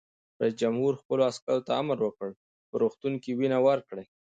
رئیس 0.39 0.55
جمهور 0.61 0.93
خپلو 1.01 1.21
عسکرو 1.31 1.65
ته 1.67 1.71
امر 1.81 1.97
وکړ؛ 2.03 2.29
په 2.69 2.75
روغتونونو 2.81 3.21
کې 3.23 3.37
وینه 3.39 3.57
ورکړئ! 3.67 4.05